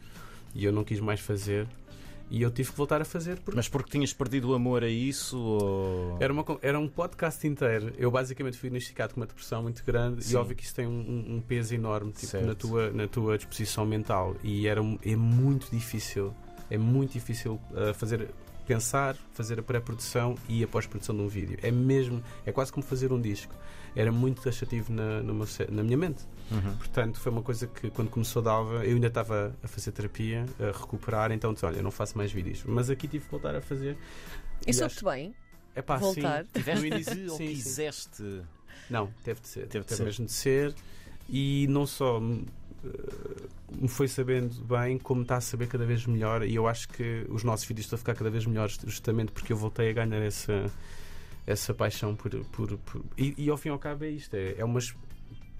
e 0.54 0.64
eu 0.64 0.72
não 0.72 0.84
quis 0.84 1.00
mais 1.00 1.20
fazer. 1.20 1.66
E 2.32 2.42
eu 2.42 2.50
tive 2.50 2.70
que 2.70 2.76
voltar 2.76 3.02
a 3.02 3.04
fazer 3.04 3.40
porque 3.40 3.56
Mas 3.56 3.68
porque 3.68 3.90
tinhas 3.90 4.12
perdido 4.12 4.50
o 4.50 4.54
amor 4.54 4.84
a 4.84 4.88
isso? 4.88 5.36
Ou... 5.36 6.16
era, 6.20 6.32
uma, 6.32 6.44
era 6.62 6.78
um 6.78 6.86
podcast 6.86 7.44
inteiro. 7.44 7.92
Eu 7.98 8.08
basicamente 8.08 8.56
fui 8.56 8.70
diagnosticado 8.70 9.14
com 9.14 9.20
uma 9.20 9.26
depressão 9.26 9.64
muito 9.64 9.84
grande 9.84 10.22
Sim. 10.24 10.34
e 10.34 10.36
óbvio 10.36 10.54
que 10.54 10.62
isso 10.62 10.74
tem 10.74 10.86
um, 10.86 11.36
um- 11.36 11.40
peso 11.40 11.74
enorme 11.74 12.12
tipo, 12.12 12.26
Certo. 12.26 12.46
na, 12.46 12.54
tua, 12.54 12.90
na 12.92 13.08
tua 13.08 13.36
disposição 13.36 13.84
mental. 13.84 14.36
E 14.44 14.68
era, 14.68 14.80
é 15.04 15.16
muito 15.16 15.68
difícil. 15.72 16.32
É 16.70 16.78
muito 16.78 17.14
difícil 17.14 17.60
uh, 17.72 17.92
fazer 17.94 18.28
pensar, 18.74 19.16
fazer 19.32 19.58
a 19.58 19.62
pré-produção 19.62 20.36
e 20.48 20.62
a 20.62 20.68
pós-produção 20.68 21.16
de 21.16 21.22
um 21.22 21.28
vídeo. 21.28 21.58
É 21.60 21.70
mesmo, 21.72 22.22
é 22.46 22.52
quase 22.52 22.72
como 22.72 22.84
fazer 22.86 23.12
um 23.12 23.20
disco. 23.20 23.52
Era 23.96 24.12
muito 24.12 24.40
taxativo 24.42 24.92
na, 24.92 25.20
meu 25.22 25.46
na 25.70 25.82
minha 25.82 25.96
mente. 25.96 26.22
Uhum. 26.52 26.76
Portanto, 26.76 27.18
foi 27.18 27.32
uma 27.32 27.42
coisa 27.42 27.66
que 27.66 27.90
quando 27.90 28.08
começou 28.10 28.40
a 28.40 28.44
Dalva, 28.44 28.84
eu 28.86 28.94
ainda 28.94 29.08
estava 29.08 29.52
a 29.62 29.66
fazer 29.66 29.90
terapia, 29.90 30.46
a 30.60 30.66
recuperar, 30.78 31.32
então 31.32 31.52
disse, 31.52 31.66
olha, 31.66 31.82
não 31.82 31.90
faço 31.90 32.16
mais 32.16 32.30
vídeos. 32.30 32.62
Mas 32.64 32.88
aqui 32.90 33.08
tive 33.08 33.24
que 33.24 33.30
voltar 33.32 33.56
a 33.56 33.60
fazer. 33.60 33.96
E 34.64 34.70
E 34.70 34.74
soube-te 34.74 35.04
bem? 35.04 35.34
É 35.74 35.82
pá, 35.82 35.96
Voltar. 35.96 36.44
sim. 36.44 36.50
Tiveste 36.54 36.80
No 36.88 36.94
início- 36.94 37.32
ou 37.32 37.38
quiseste? 37.38 38.42
Não, 38.88 39.08
teve 39.24 39.40
de 39.40 39.48
ser. 39.48 39.66
Teve 39.66 39.84
Teve, 39.84 39.84
de 39.86 39.94
ser. 39.96 40.04
mesmo 40.04 40.26
de 40.26 40.32
ser. 40.32 40.74
E 41.28 41.66
não 41.68 41.86
só 41.86 42.20
me 43.72 43.88
foi 43.88 44.08
sabendo 44.08 44.54
bem, 44.64 44.98
como 44.98 45.22
está 45.22 45.36
a 45.36 45.40
saber 45.40 45.66
cada 45.68 45.84
vez 45.84 46.06
melhor. 46.06 46.42
E 46.44 46.54
eu 46.54 46.66
acho 46.66 46.88
que 46.88 47.24
os 47.28 47.44
nossos 47.44 47.66
vídeos 47.66 47.86
estão 47.86 47.96
a 47.96 47.98
ficar 47.98 48.14
cada 48.14 48.30
vez 48.30 48.46
melhores, 48.46 48.78
justamente 48.86 49.32
porque 49.32 49.52
eu 49.52 49.56
voltei 49.56 49.90
a 49.90 49.92
ganhar 49.92 50.20
essa, 50.22 50.70
essa 51.46 51.72
paixão 51.74 52.14
por. 52.14 52.30
por, 52.46 52.76
por- 52.78 53.02
e, 53.16 53.34
e 53.36 53.48
ao 53.50 53.56
fim 53.56 53.68
e 53.68 53.72
ao 53.72 53.78
cabo 53.78 54.04
é 54.04 54.10
isto: 54.10 54.34
é, 54.34 54.54
é 54.58 54.64
umas. 54.64 54.94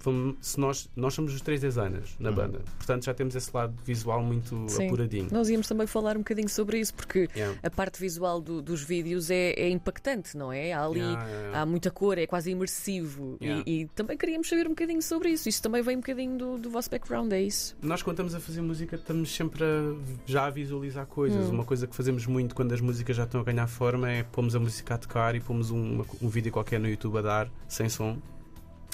Vamos- 0.03 0.35
Se 0.41 0.59
nós, 0.59 0.89
nós 0.95 1.13
somos 1.13 1.33
os 1.33 1.41
três 1.41 1.63
anos 1.77 2.15
na 2.19 2.29
Uhum. 2.29 2.35
banda, 2.35 2.61
portanto 2.77 3.05
já 3.05 3.13
temos 3.13 3.35
esse 3.35 3.49
lado 3.55 3.73
visual 3.85 4.21
muito 4.23 4.65
Sim. 4.69 4.87
apuradinho. 4.87 5.27
Nós 5.31 5.49
íamos 5.49 5.67
também 5.67 5.87
falar 5.87 6.15
um 6.15 6.19
bocadinho 6.19 6.49
sobre 6.49 6.79
isso, 6.79 6.93
porque 6.93 7.27
Yeah. 7.35 7.57
a 7.63 7.69
parte 7.69 7.99
visual 7.99 8.41
do- 8.41 8.61
dos 8.61 8.81
vídeos 8.83 9.29
é, 9.29 9.51
é 9.53 9.69
impactante, 9.69 10.35
não 10.37 10.51
é? 10.51 10.73
Há 10.73 10.85
ali. 10.85 10.99
Yeah. 10.99 11.61
Há 11.61 11.65
muita 11.65 11.89
cor, 11.91 12.17
é 12.17 12.25
quase 12.27 12.51
imersivo. 12.51 13.37
E- 13.39 13.45
Yeah. 13.45 13.63
E, 13.67 13.85
também 13.95 14.17
queríamos 14.17 14.47
saber 14.49 14.65
um 14.67 14.71
bocadinho 14.71 15.01
sobre 15.01 15.29
isso. 15.29 15.47
Isso 15.49 15.61
também 15.61 15.81
vem 15.81 15.97
um 15.97 15.99
bocadinho 15.99 16.37
do, 16.37 16.57
do 16.57 16.69
vosso 16.69 16.89
background, 16.89 17.31
é 17.33 17.41
isso? 17.41 17.75
Nós, 17.81 18.01
quando 18.01 18.15
estamos 18.15 18.35
a 18.35 18.39
fazer 18.39 18.61
música, 18.61 18.95
estamos 18.95 19.33
sempre 19.35 19.63
a, 19.63 19.95
já 20.25 20.45
a 20.45 20.49
visualizar 20.49 21.05
coisas. 21.05 21.45
Hum. 21.47 21.51
Uma 21.51 21.65
coisa 21.65 21.85
que 21.87 21.95
fazemos 21.95 22.25
muito 22.25 22.55
quando 22.55 22.71
as 22.73 22.81
músicas 22.81 23.15
já 23.15 23.23
estão 23.23 23.41
a 23.41 23.43
ganhar 23.43 23.67
forma 23.67 24.09
é 24.09 24.23
pomos 24.23 24.55
a 24.55 24.59
música 24.59 24.95
a 24.95 24.97
tocar 24.97 25.35
e 25.35 25.39
pomos 25.39 25.69
um, 25.71 26.03
um 26.21 26.29
vídeo 26.29 26.51
qualquer 26.51 26.79
no 26.79 26.87
YouTube 26.89 27.17
a 27.17 27.21
dar, 27.21 27.49
sem 27.67 27.87
som, 27.89 28.17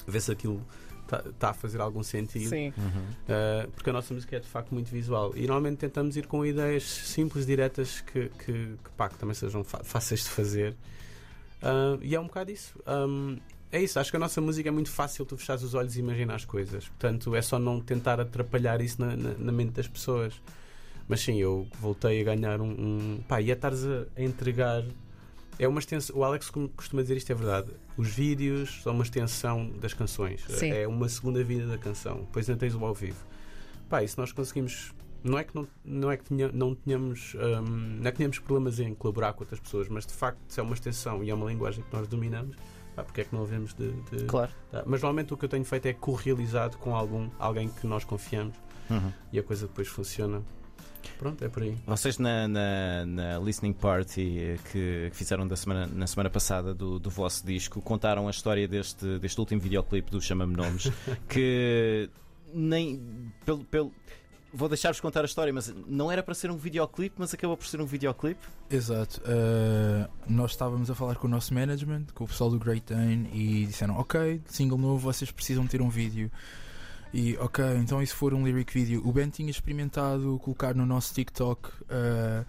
ver 0.06 0.20
se 0.20 0.32
aquilo 0.32 0.60
está 1.16 1.50
a 1.50 1.54
fazer 1.54 1.80
algum 1.80 2.02
sentido. 2.02 2.48
Sim. 2.50 2.72
Uhum. 2.76 2.84
Uh, 3.64 3.70
porque 3.72 3.90
a 3.90 3.92
nossa 3.92 4.12
música 4.14 4.36
é 4.36 4.40
de 4.40 4.46
facto 4.46 4.72
muito 4.72 4.90
visual. 4.90 5.32
E 5.34 5.40
normalmente 5.46 5.78
tentamos 5.78 6.16
ir 6.16 6.26
com 6.26 6.44
ideias 6.44 6.84
simples, 6.84 7.44
diretas, 7.46 8.00
que, 8.00 8.28
que, 8.44 8.52
que, 8.52 8.90
pá, 8.96 9.08
que 9.08 9.16
também 9.18 9.34
sejam 9.34 9.64
fáceis 9.64 10.24
de 10.24 10.30
fazer. 10.30 10.72
Uh, 11.62 11.98
e 12.02 12.14
é 12.14 12.20
um 12.20 12.26
bocado 12.26 12.50
isso. 12.50 12.78
Um, 12.86 13.36
é 13.72 13.82
isso, 13.82 13.98
acho 14.00 14.10
que 14.10 14.16
a 14.16 14.20
nossa 14.20 14.40
música 14.40 14.68
é 14.68 14.72
muito 14.72 14.90
fácil 14.90 15.26
tu 15.26 15.36
fechares 15.36 15.62
os 15.62 15.74
olhos 15.74 15.96
e 15.96 16.00
imaginar 16.00 16.36
as 16.36 16.44
coisas. 16.44 16.86
Portanto, 16.88 17.34
é 17.34 17.42
só 17.42 17.58
não 17.58 17.80
tentar 17.80 18.18
atrapalhar 18.20 18.80
isso 18.80 19.00
na, 19.00 19.14
na- 19.16 19.34
na 19.38 19.52
mente 19.52 19.72
das 19.72 19.86
pessoas. 19.88 20.32
Mas 21.08 21.20
sim, 21.20 21.36
eu 21.38 21.66
voltei 21.80 22.20
a 22.20 22.24
ganhar 22.24 22.60
um. 22.60 22.70
um 22.70 23.20
pá, 23.26 23.40
e 23.40 23.50
é 23.50 23.54
estares 23.54 23.84
a, 23.84 24.04
a 24.16 24.22
entregar. 24.22 24.84
É 25.58 25.66
uma 25.66 25.80
extensão. 25.80 26.16
O 26.16 26.24
Alex 26.24 26.50
costuma 26.76 27.02
dizer 27.02 27.16
isto, 27.16 27.30
é 27.30 27.34
verdade. 27.34 27.72
Os 27.96 28.08
vídeos 28.08 28.80
são 28.82 28.92
uma 28.94 29.02
extensão 29.02 29.70
das 29.80 29.92
canções. 29.92 30.44
Sim. 30.48 30.70
É 30.70 30.86
uma 30.86 31.08
segunda 31.08 31.42
vida 31.42 31.66
da 31.66 31.76
canção. 31.78 32.20
Depois 32.20 32.48
ainda 32.48 32.60
tens 32.60 32.74
o 32.74 32.84
ao 32.84 32.94
vivo. 32.94 33.24
Pá, 33.88 34.02
e 34.02 34.08
se 34.08 34.16
nós 34.18 34.30
conseguimos 34.32 34.92
não 35.24 35.36
é 35.36 35.42
que 35.42 35.52
não, 35.54 35.66
não, 35.84 36.10
é 36.12 36.16
que 36.16 36.24
tinha, 36.24 36.50
não 36.52 36.74
tenhamos 36.76 37.34
hum, 37.34 37.98
não 38.00 38.06
é 38.06 38.10
que 38.12 38.18
tenhamos 38.18 38.38
problemas 38.38 38.78
em 38.78 38.94
colaborar 38.94 39.32
com 39.32 39.42
outras 39.42 39.58
pessoas, 39.58 39.88
mas 39.88 40.06
de 40.06 40.12
facto 40.12 40.38
se 40.46 40.60
é 40.60 40.62
uma 40.62 40.74
extensão 40.74 41.24
e 41.24 41.30
é 41.30 41.34
uma 41.34 41.46
linguagem 41.46 41.82
que 41.82 41.92
nós 41.96 42.06
dominamos, 42.06 42.56
pá, 42.94 43.02
porque 43.02 43.22
é 43.22 43.24
que 43.24 43.34
não 43.34 43.42
havemos 43.42 43.74
de, 43.74 43.90
de- 44.12 44.26
Claro. 44.26 44.52
tá. 44.70 44.84
Mas 44.86 45.02
normalmente 45.02 45.34
o 45.34 45.36
que 45.36 45.44
eu 45.44 45.48
tenho 45.48 45.64
feito 45.64 45.86
é 45.86 45.92
correalizado 45.92 46.78
com 46.78 46.94
algum, 46.94 47.28
alguém 47.38 47.68
que 47.68 47.84
nós 47.86 48.04
confiamos 48.04 48.54
Uhum. 48.88 49.12
e 49.32 49.38
a 49.38 49.42
coisa 49.42 49.66
depois 49.66 49.88
funciona. 49.88 50.40
Pronto, 51.18 51.44
é 51.44 51.48
por 51.48 51.62
aí. 51.62 51.76
Vocês 51.86 52.18
na, 52.18 52.46
na, 52.46 53.06
na 53.06 53.38
listening 53.38 53.72
party 53.72 54.38
eh, 54.38 54.58
que, 54.70 55.08
que 55.10 55.16
fizeram 55.16 55.46
da 55.46 55.56
semana, 55.56 55.86
na 55.86 56.06
semana 56.06 56.30
passada 56.30 56.74
do, 56.74 56.98
do 56.98 57.10
vosso 57.10 57.44
disco 57.46 57.80
contaram 57.80 58.28
a 58.28 58.30
história 58.30 58.66
deste, 58.68 59.18
deste 59.18 59.38
último 59.38 59.60
videoclipe 59.60 60.10
do 60.10 60.20
Chama-me 60.20 60.56
Nomes 60.56 60.90
que 61.28 62.08
nem 62.52 63.32
pelo, 63.44 63.64
pelo 63.64 63.92
vou 64.52 64.68
deixar-vos 64.68 65.00
contar 65.00 65.22
a 65.22 65.24
história, 65.24 65.52
mas 65.52 65.72
não 65.86 66.10
era 66.10 66.22
para 66.22 66.34
ser 66.34 66.50
um 66.50 66.56
videoclipe, 66.56 67.16
mas 67.18 67.32
acabou 67.34 67.56
por 67.56 67.66
ser 67.66 67.80
um 67.80 67.86
videoclipe. 67.86 68.40
Exato. 68.70 69.20
Uh, 69.20 70.08
nós 70.26 70.52
estávamos 70.52 70.90
a 70.90 70.94
falar 70.94 71.16
com 71.16 71.26
o 71.26 71.30
nosso 71.30 71.52
management, 71.52 72.06
com 72.14 72.24
o 72.24 72.28
pessoal 72.28 72.50
do 72.50 72.58
Great 72.58 72.92
Dane, 72.92 73.28
e 73.32 73.66
disseram: 73.66 73.96
Ok, 73.98 74.40
single 74.46 74.78
novo, 74.78 74.98
vocês 74.98 75.30
precisam 75.30 75.66
ter 75.66 75.82
um 75.82 75.88
vídeo. 75.88 76.30
E 77.12 77.36
ok, 77.38 77.64
então 77.78 78.04
se 78.04 78.12
for 78.12 78.34
um 78.34 78.44
lyric 78.44 78.72
video? 78.72 79.06
O 79.06 79.12
Ben 79.12 79.28
tinha 79.30 79.50
experimentado 79.50 80.38
colocar 80.42 80.74
no 80.74 80.84
nosso 80.84 81.14
TikTok 81.14 81.68
uh, 81.68 82.44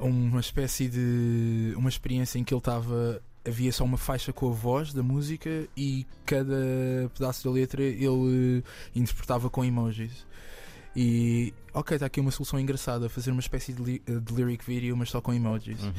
uma 0.00 0.40
espécie 0.40 0.88
de. 0.88 1.72
uma 1.76 1.88
experiência 1.88 2.38
em 2.38 2.44
que 2.44 2.52
ele 2.52 2.58
estava. 2.58 3.22
Havia 3.44 3.72
só 3.72 3.82
uma 3.84 3.98
faixa 3.98 4.32
com 4.32 4.48
a 4.48 4.52
voz 4.52 4.92
da 4.92 5.02
música 5.02 5.66
e 5.76 6.06
cada 6.24 6.54
pedaço 7.12 7.42
da 7.44 7.50
letra 7.50 7.82
ele 7.82 8.06
uh, 8.06 8.64
interpretava 8.94 9.50
com 9.50 9.64
emojis. 9.64 10.24
E 10.94 11.52
ok, 11.72 11.96
está 11.96 12.06
aqui 12.06 12.20
uma 12.20 12.30
solução 12.30 12.60
engraçada, 12.60 13.08
fazer 13.08 13.30
uma 13.32 13.40
espécie 13.40 13.72
de, 13.72 13.82
li- 13.82 14.02
de 14.06 14.32
lyric 14.34 14.64
video, 14.64 14.96
mas 14.96 15.10
só 15.10 15.20
com 15.20 15.32
emojis. 15.34 15.82
Uhum. 15.82 15.92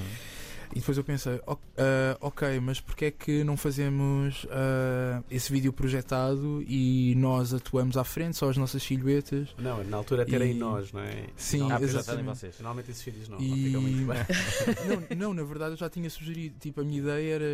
E 0.71 0.79
depois 0.79 0.97
eu 0.97 1.03
pensei, 1.03 1.39
"Ok, 1.45 1.63
ah, 1.77 2.17
ok, 2.21 2.59
mas 2.59 2.79
porquê 2.79 3.05
é 3.05 3.11
que 3.11 3.43
não 3.43 3.55
fazemos 3.57 4.45
ah, 4.49 5.21
esse 5.29 5.51
vídeo 5.51 5.71
projetado 5.73 6.63
e 6.67 7.13
nós 7.17 7.53
atuamos 7.53 7.97
à 7.97 8.03
frente, 8.03 8.37
só 8.37 8.49
as 8.49 8.57
nossas 8.57 8.81
silhuetas? 8.83 9.49
Não, 9.57 9.83
na 9.83 9.97
altura 9.97 10.23
até 10.23 10.35
era 10.35 10.45
em 10.45 10.53
nós, 10.53 10.91
não 10.91 11.01
é? 11.01 11.25
Sim, 11.35 11.71
Ah, 11.71 11.79
exatamente. 11.81 12.25
vocês. 12.37 12.55
Normalmente 12.59 12.91
esses 12.91 13.03
vídeos 13.03 13.29
não, 13.29 13.39
E- 13.39 13.47
não 13.49 13.57
ficam 13.57 13.81
muito 13.81 14.05
bem. 14.07 14.17
não, 15.09 15.17
não, 15.17 15.33
na 15.33 15.43
verdade 15.43 15.71
eu 15.73 15.77
já 15.77 15.89
tinha 15.89 16.09
sugerido, 16.09 16.55
tipo, 16.59 16.81
a 16.81 16.83
minha 16.83 16.99
ideia 16.99 17.35
era, 17.35 17.45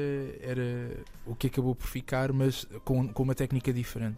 era 0.52 0.98
o 1.26 1.36
que 1.36 1.48
acabou 1.48 1.76
por 1.76 1.88
ficar, 1.88 2.32
mas 2.32 2.66
com, 2.86 3.08
com 3.08 3.24
uma 3.24 3.36
técnica 3.36 3.74
diferente. 3.74 4.18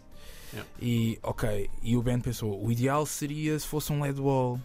Yeah. 0.54 0.70
E 0.82 1.18
ok, 1.24 1.70
e 1.82 1.96
o 1.96 2.02
Ben 2.02 2.20
pensou, 2.20 2.62
o 2.64 2.70
ideal 2.72 3.06
seria 3.06 3.58
se 3.58 3.66
fosse 3.66 3.92
um 3.94 4.02
LED 4.02 4.20
wall. 4.20 4.60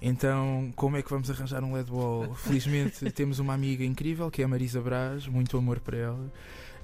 Então, 0.00 0.72
como 0.76 0.96
é 0.96 1.02
que 1.02 1.10
vamos 1.10 1.30
arranjar 1.30 1.62
um 1.64 1.72
LED 1.72 1.90
wall? 1.90 2.34
Felizmente 2.36 3.10
temos 3.10 3.38
uma 3.38 3.54
amiga 3.54 3.84
incrível 3.84 4.30
que 4.30 4.42
é 4.42 4.44
a 4.44 4.48
Marisa 4.48 4.80
Braz, 4.80 5.26
muito 5.26 5.56
amor 5.56 5.80
para 5.80 5.96
ela, 5.96 6.32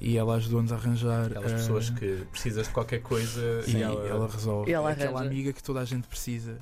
e 0.01 0.17
ela 0.17 0.35
ajudou-nos 0.37 0.73
a 0.73 0.77
arranjar. 0.77 1.27
Aquelas 1.27 1.53
ah, 1.53 1.57
pessoas 1.57 1.91
que 1.91 2.25
precisas 2.31 2.67
de 2.67 2.73
qualquer 2.73 3.03
coisa 3.03 3.63
e 3.67 3.77
e 3.77 3.83
ela, 3.83 4.07
ela, 4.07 4.29
resolve. 4.29 4.71
E 4.71 4.75
ela 4.75 4.91
Aquela 4.91 5.19
arranja. 5.19 5.31
amiga 5.31 5.53
que 5.53 5.63
toda 5.63 5.81
a 5.81 5.85
gente 5.85 6.07
precisa. 6.07 6.59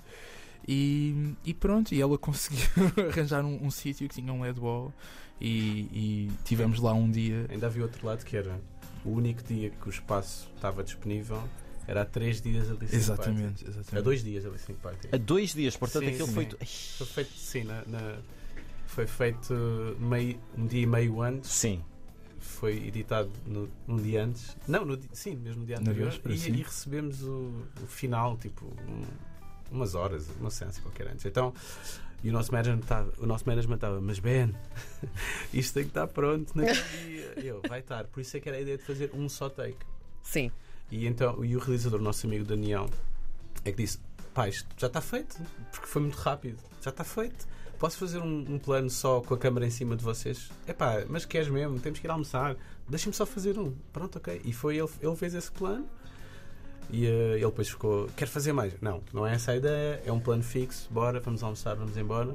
E, 0.67 1.35
e 1.45 1.55
pronto, 1.55 1.95
e 1.95 2.01
ela 2.01 2.17
conseguiu 2.19 2.67
arranjar 3.09 3.45
um, 3.45 3.65
um 3.65 3.71
sítio 3.71 4.09
que 4.09 4.17
tinha 4.17 4.33
um 4.33 4.43
LED 4.43 4.59
wall 4.59 4.93
e, 5.41 5.49
e 5.93 6.31
tivemos 6.45 6.81
lá 6.81 6.93
um 6.93 7.11
dia. 7.11 7.47
Ainda 7.49 7.67
havia 7.67 7.83
outro 7.83 8.07
lado 8.07 8.25
que 8.25 8.37
era 8.37 8.61
o 9.05 9.11
único 9.11 9.43
dia 9.43 9.71
que 9.71 9.89
o 9.89 9.91
espaço 9.91 10.51
estava 10.57 10.83
disponível 10.83 11.43
era 11.89 12.03
há 12.03 12.05
três 12.05 12.41
dias 12.41 12.71
a 12.71 12.75
listening 12.75 12.97
Exatamente, 13.01 13.43
party. 13.65 13.65
exatamente. 13.65 13.97
A 13.99 14.01
dois 14.01 14.23
dias 14.23 14.47
a 14.47 14.49
listening 14.51 14.79
party. 14.79 15.09
A 15.11 15.17
dois 15.17 15.55
dias, 15.55 15.77
portanto, 15.77 16.05
Sim, 16.05 16.11
aquilo 16.11 16.29
sim. 16.29 16.35
foi. 16.35 16.47
Foi 16.47 17.07
feito, 17.07 17.33
sim, 17.33 17.65
na, 17.65 17.83
na- 17.87 18.19
foi 18.87 19.07
feito 19.07 19.55
meio, 19.99 20.39
um 20.57 20.67
dia 20.67 20.83
e 20.83 20.87
meio 20.87 21.23
antes. 21.23 21.51
Sim. 21.51 21.83
Foi 22.39 22.77
editado 22.87 23.31
no, 23.47 23.69
um 23.89 23.97
dia 23.97 24.25
antes. 24.25 24.57
Não, 24.69 24.85
no, 24.85 24.99
sim, 25.13 25.35
mesmo 25.37 25.61
no 25.63 25.67
dia 25.67 25.79
anterior. 25.79 26.11
véspera, 26.11 26.35
e, 26.35 26.39
e 26.61 26.63
recebemos 26.63 27.23
o, 27.23 27.53
o 27.83 27.87
final, 27.87 28.37
tipo, 28.37 28.67
um- 28.67 29.05
umas 29.71 29.95
horas, 29.95 30.27
uma 30.41 30.51
seança 30.51 30.81
qualquer 30.81 31.09
antes. 31.09 31.25
Então, 31.27 31.53
e 32.23 32.31
o 32.31 32.33
nosso 32.33 32.51
management 32.53 32.81
estava, 32.81 33.13
o 33.19 33.27
nosso 33.27 33.45
management 33.47 33.75
estava, 33.77 34.01
mas 34.01 34.19
Ben, 34.19 34.55
isto 35.53 35.75
tem 35.75 35.85
que 35.85 35.91
estar 35.91 36.07
pronto 36.07 36.53
naquele 36.57 36.83
dia. 37.07 37.35
E 37.37 37.47
Eu, 37.47 37.63
vai 37.69 37.81
estar. 37.81 38.05
Por 38.05 38.21
isso 38.21 38.37
é 38.37 38.41
que 38.41 38.49
era 38.49 38.59
a 38.59 38.61
ideia 38.61 38.77
de 38.79 38.85
fazer 38.85 39.11
um 39.15 39.29
só 39.29 39.49
take. 39.49 39.77
Sim. 40.23 40.51
E 40.91 41.07
então, 41.07 41.45
e 41.45 41.57
o 41.57 41.59
realizador, 41.59 42.01
nosso 42.01 42.27
amigo 42.27 42.45
Daniel, 42.45 42.89
é 43.65 43.71
que 43.71 43.83
disse: 43.83 43.99
isto 44.49 44.69
já 44.77 44.87
está 44.87 45.01
feito, 45.01 45.37
porque 45.71 45.87
foi 45.87 46.03
muito 46.03 46.17
rápido, 46.17 46.59
já 46.81 46.91
está 46.91 47.05
feito. 47.05 47.47
Posso 47.79 47.97
fazer 47.97 48.19
um, 48.19 48.55
um 48.55 48.59
plano 48.59 48.91
só 48.91 49.21
com 49.21 49.35
a 49.35 49.39
câmera 49.39 49.65
em 49.65 49.71
cima 49.71 49.95
de 49.95 50.03
vocês? 50.03 50.51
É 50.67 50.73
pá, 50.73 51.05
mas 51.09 51.25
queres 51.25 51.49
mesmo? 51.49 51.79
Temos 51.79 52.01
que 52.01 52.07
ir 52.07 52.11
almoçar. 52.11 52.57
Deixa-me 52.89 53.15
só 53.15 53.25
fazer 53.25 53.57
um. 53.57 53.73
Pronto, 53.93 54.17
ok. 54.17 54.41
E 54.45 54.53
foi 54.53 54.77
ele, 54.77 54.89
ele 55.01 55.15
fez 55.15 55.33
esse 55.35 55.51
plano. 55.51 55.87
E 56.91 57.07
eh, 57.07 57.35
ele 57.35 57.47
depois 57.47 57.69
ficou: 57.69 58.09
quer 58.17 58.27
fazer 58.27 58.53
mais? 58.53 58.73
Não, 58.81 59.01
não 59.13 59.27
é 59.27 59.35
essa 59.35 59.53
a 59.53 59.57
ideia, 59.57 60.03
é 60.05 60.13
um 60.13 60.19
plano 60.19 60.43
fixo. 60.43 60.89
Bora, 60.91 61.21
vamos 61.21 61.43
almoçar, 61.43 61.77
vamos 61.77 61.97
embora. 61.97 62.35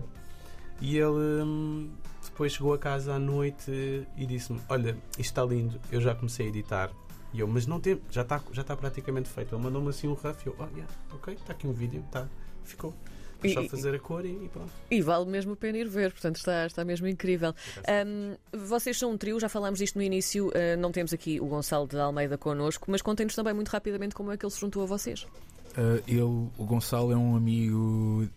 E 0.79 0.98
ele 0.98 1.43
hum, 1.43 1.91
depois 2.24 2.53
chegou 2.53 2.74
a 2.74 2.77
casa 2.77 3.13
à 3.13 3.19
noite 3.19 3.72
e 4.15 4.25
disse-me: 4.25 4.62
Olha, 4.69 4.98
isto 5.12 5.22
está 5.22 5.43
lindo, 5.43 5.79
eu 5.91 6.00
já 6.00 6.15
comecei 6.15 6.45
a 6.45 6.50
editar. 6.50 6.89
E 7.34 7.40
eu, 7.40 7.48
mas 7.48 7.66
não 7.66 7.80
tem, 7.80 8.00
já 8.12 8.22
está 8.22 8.42
já 8.52 8.62
está 8.62 8.75
praticamente 8.75 9.30
feito. 9.30 9.56
Ele 9.56 9.63
mandou-me 9.63 9.90
assim 9.90 10.08
um 10.08 10.13
rough 10.13 10.38
e 10.46 10.48
eu, 10.48 10.56
oh, 10.60 10.66
yeah, 10.75 10.88
ok, 11.12 11.34
está 11.34 11.54
aqui 11.54 11.68
um 11.68 11.74
vídeo, 11.74 12.04
tá, 12.12 12.28
ficou. 12.63 12.94
É 13.44 13.50
só 13.50 13.63
fazer 13.66 13.94
a 13.94 14.00
cor 14.00 14.25
e, 14.25 14.30
e 14.30 14.50
pronto. 14.50 14.72
E 14.90 15.02
vale 15.02 15.25
mesmo 15.25 15.52
a 15.52 15.56
pena 15.56 15.78
ir 15.78 15.90
ver, 15.90 16.13
portanto 16.13 16.38
está, 16.38 16.66
está 16.66 16.86
mesmo 16.86 17.08
incrível. 17.08 17.54
Ahm, 17.86 18.36
vocês 18.54 18.98
são 18.98 19.12
um 19.12 19.18
trio, 19.18 19.38
já 19.38 19.50
falámos 19.50 19.80
disto 19.80 19.98
no 19.98 20.02
início, 20.02 20.50
ah, 20.56 20.78
não 20.78 20.94
temos 20.94 21.12
aqui 21.12 21.42
o 21.42 21.46
Gonçalo 21.46 21.86
de 21.86 21.98
Almeida 22.00 22.38
connosco, 22.38 22.90
mas 22.90 23.02
contem-nos 23.02 23.36
também 23.36 23.54
muito 23.54 23.68
rapidamente 23.68 24.16
como 24.16 24.32
é 24.32 24.38
que 24.38 24.46
ele 24.46 24.52
se 24.52 24.62
juntou 24.62 24.84
a 24.84 24.86
vocês. 24.86 25.24
Uh, 25.78 26.02
ele, 26.08 26.22
o 26.22 26.66
Gonçalo 26.66 27.12
é 27.12 27.18
um 27.18 27.36
amigo 27.36 28.30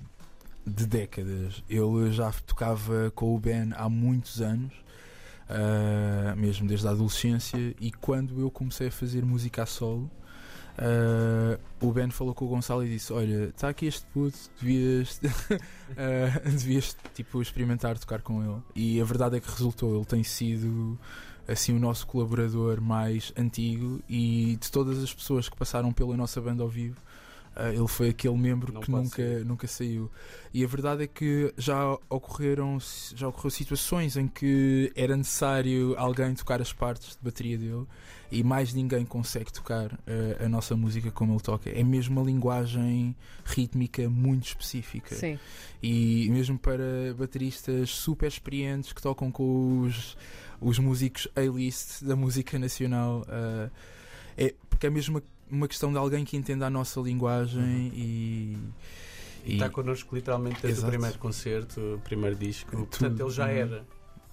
de 0.67 0.87
décadas. 0.87 1.63
Ele 1.69 2.11
já 2.11 2.33
tocava 2.45 3.13
com 3.15 3.35
o 3.35 3.39
Ben 3.39 3.71
há 3.77 3.89
muitos 3.89 4.41
anos, 4.41 4.73
uh, 5.51 6.37
mesmo 6.37 6.67
desde 6.67 6.87
a 6.87 6.91
adolescência. 6.91 7.75
E 7.81 7.91
quando 7.93 8.41
eu 8.41 8.51
comecei 8.51 8.89
a 8.89 8.91
fazer 8.91 9.25
música 9.25 9.63
a 9.63 9.67
solo, 9.67 10.11
uh, 10.79 11.59
o 11.81 11.93
Ben 11.93 12.11
falou 12.11 12.35
com 12.35 12.45
o 12.45 12.49
Gonçalo 12.49 12.85
e 12.85 12.89
disse: 12.89 13.13
Olha, 13.13 13.47
está 13.47 13.69
aqui 13.69 13.87
este 13.87 14.07
puto, 14.07 14.39
devias, 14.61 15.19
uh, 15.19 16.41
devias 16.51 16.97
tipo, 17.15 17.41
experimentar 17.41 17.99
tocar 17.99 18.23
com 18.23 18.43
ele. 18.43 18.63
E 18.75 19.01
a 19.01 19.05
verdade 19.05 19.37
é 19.37 19.41
que 19.41 19.51
resultou. 19.51 19.97
Ele 19.97 20.05
tem 20.05 20.23
sido 20.23 20.99
assim 21.49 21.77
o 21.77 21.79
nosso 21.79 22.07
colaborador 22.07 22.81
mais 22.81 23.33
antigo 23.37 24.01
e 24.09 24.59
de 24.61 24.71
todas 24.71 25.03
as 25.03 25.15
pessoas 25.15 25.49
que 25.49 25.57
passaram 25.57 25.93
pela 25.93 26.17
nossa 26.17 26.41
banda 26.41 26.63
ao 26.63 26.69
vivo. 26.69 26.97
Ah, 27.57 27.73
ele 27.73 27.89
foi 27.89 28.11
aquele 28.11 28.37
membro 28.37 28.71
Não 28.71 28.83
que 28.83 28.91
nunca, 28.91 29.45
nunca 29.45 29.67
saiu. 29.67 30.11
E 30.53 30.63
a 30.63 30.67
verdade 30.67 31.05
é 31.05 31.07
que 31.07 31.53
já 31.57 31.95
ocorreram 32.11 32.79
já 33.15 33.29
ocorreu 33.29 33.51
situações 33.51 34.17
em 34.17 34.29
que 34.29 34.93
era 34.95 35.17
necessário 35.17 35.95
alguém 35.97 36.35
tocar 36.35 36.61
as 36.61 36.73
partes 36.73 37.17
de 37.17 37.19
bateria 37.23 37.57
dele 37.57 37.87
e 38.31 38.43
mais 38.43 38.75
ninguém 38.75 39.07
consegue 39.07 39.51
tocar 39.51 39.99
ah, 40.07 40.45
a 40.45 40.49
nossa 40.51 40.77
música 40.77 41.11
como 41.11 41.33
ele 41.33 41.41
toca. 41.41 41.71
É 41.71 41.83
mesmo 41.83 42.21
uma 42.21 42.27
linguagem 42.27 43.17
rítmica 43.43 44.07
muito 44.09 44.49
específica. 44.49 45.15
Sim. 45.15 45.39
E 45.83 46.29
mesmo 46.31 46.59
para 46.59 47.15
bateristas 47.17 47.89
super 47.89 48.29
experientes 48.29 48.93
que 48.93 49.01
tocam 49.01 49.33
com 49.33 49.81
os, 49.81 50.15
os 50.61 50.79
músicos 50.79 51.27
A-list 51.35 52.05
da 52.05 52.17
música 52.17 52.59
nacional, 52.59 53.25
ah, 53.29 53.71
é 54.37 54.55
porque 54.69 54.87
é 54.87 54.91
mesmo 54.91 55.23
uma, 55.51 55.69
questão 55.69 55.93
de 55.93 55.99
alguém 55.99 56.25
que 56.25 56.37
entenda 56.37 56.67
a 56.67 56.71
nossa 56.71 57.01
linguagem 57.01 57.93
e. 57.95 58.59
E 59.45 59.53
está 59.53 59.71
connosco 59.71 60.13
literalmente 60.13 60.61
desde 60.61 60.81
Exato. 60.81 60.89
o 60.89 60.91
primeiro 60.91 61.19
concerto, 61.19 61.81
o 61.95 62.01
primeiro 62.01 62.35
disco. 62.35 62.69
Tudo, 62.71 62.87
Portanto, 62.87 63.21
ele 63.21 63.31
já 63.31 63.45
uhum. 63.45 63.51
era. 63.51 63.87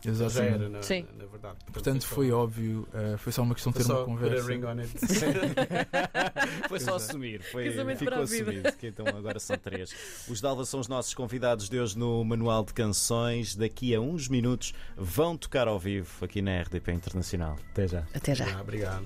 Ele 0.05 0.15
já 0.15 0.25
Exatamente. 0.25 0.55
era, 0.55 0.69
na, 0.69 0.81
Sim. 0.81 1.05
na, 1.17 1.25
verdade. 1.25 1.57
Portanto, 1.71 2.07
foi 2.07 2.31
óbvio, 2.31 2.87
ah, 2.93 3.17
foi 3.17 3.31
só 3.31 3.41
uma 3.41 3.53
questão 3.53 3.71
de 3.71 3.77
ter 3.77 3.85
uma 3.85 3.95
só 3.95 4.03
put 4.03 4.11
a 4.11 4.19
conversa. 4.19 4.47
ring 4.47 4.63
on 4.65 4.79
it. 4.79 4.93
Foi 6.67 6.79
só 6.79 6.95
assumir, 6.95 7.41
foi, 7.41 7.71
ficou 7.95 8.21
assumido, 8.21 8.71
que 8.73 8.87
então 8.87 9.05
agora 9.07 9.39
são 9.39 9.57
três. 9.57 9.93
Os 10.27 10.41
Dalva 10.41 10.65
são 10.65 10.79
os 10.79 10.87
nossos 10.87 11.13
convidados 11.13 11.69
de 11.69 11.79
hoje 11.79 11.97
no 11.97 12.23
Manual 12.23 12.65
de 12.65 12.73
Canções. 12.73 13.55
Daqui 13.55 13.93
a 13.93 14.01
uns 14.01 14.27
minutos 14.27 14.73
vão 14.97 15.37
tocar 15.37 15.67
ao 15.67 15.79
vivo 15.79 16.25
aqui 16.25 16.41
na 16.41 16.61
RDP 16.61 16.91
Internacional. 16.91 17.57
Até 17.71 17.87
já. 17.87 18.03
Até 18.13 18.35
já. 18.35 18.57
Ah, 18.57 18.61
obrigado. 18.61 19.05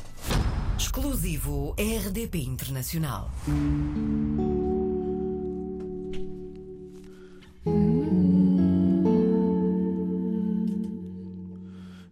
Exclusivo 0.79 1.73
RDP 1.75 2.35
Internacional. 2.35 3.31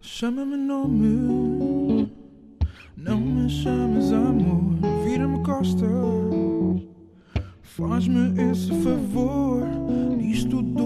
Chama-me 0.00 0.56
nome, 0.56 2.10
não 2.96 3.20
me 3.20 3.48
chames 3.48 4.12
amor, 4.12 4.74
vira-me 5.04 5.44
costas, 5.44 5.88
faz-me 7.62 8.50
esse 8.50 8.72
favor, 8.82 9.62
isto 10.20 10.60
dou. 10.60 10.85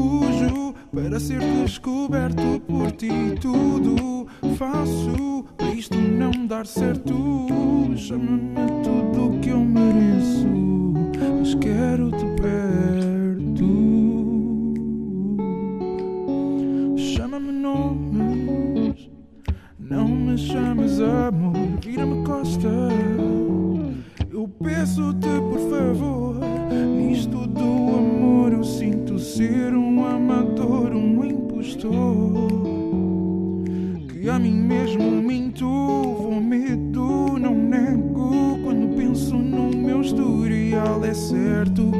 fujo 0.00 0.74
para 0.94 1.20
ser 1.20 1.40
descoberto 1.40 2.60
por 2.66 2.90
ti. 2.92 3.10
Tudo 3.40 4.26
faço 4.56 5.44
para 5.56 5.74
isto 5.74 5.96
não 5.96 6.46
dar 6.46 6.66
certo. 6.66 7.46
Chama-me 7.96 8.54
tudo 8.82 9.36
o 9.36 9.40
que 9.40 9.50
eu 9.50 9.60
mereço, 9.60 10.46
mas 11.38 11.54
quero-te 11.54 12.24
perto. 12.40 13.70
Chama-me 16.96 17.52
nomes, 17.52 19.10
não 19.78 20.08
me 20.08 20.38
chames 20.38 21.00
amor, 21.00 21.54
vira-me 21.82 22.24
costa. 22.24 22.68
Eu 24.32 24.48
peço-te, 24.62 25.28
por 25.50 25.60
favor 25.70 26.29
ser 29.20 29.74
um 29.74 30.04
amador, 30.04 30.92
um 30.94 31.24
impostor. 31.24 32.50
Que 34.08 34.28
a 34.28 34.38
mim 34.38 34.54
mesmo 34.54 35.10
minto, 35.10 35.66
vou 35.66 36.40
medo, 36.40 37.38
não 37.38 37.54
nego. 37.54 38.58
Quando 38.64 38.96
penso 38.96 39.36
no 39.36 39.76
meu 39.76 40.00
historial, 40.00 41.04
é 41.04 41.12
certo 41.12 41.99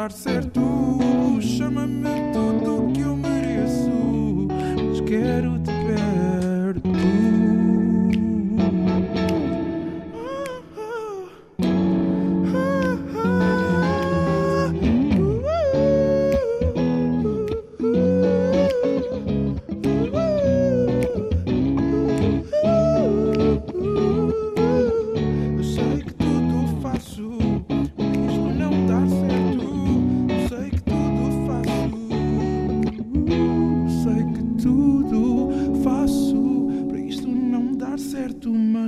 dar 0.00 0.12
certo. 0.12 0.60
Chama-me 1.42 2.32
tudo 2.32 2.90
que 2.92 3.00
eu 3.00 3.14
mereço, 3.16 4.48
mas 4.48 5.00
quero 5.02 5.59